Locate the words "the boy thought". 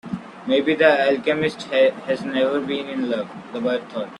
3.53-4.09